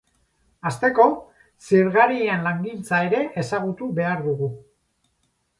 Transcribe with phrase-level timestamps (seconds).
[0.69, 1.05] Hasteko,
[1.67, 4.53] zirgarien langintza ere ezagutu behar dugu.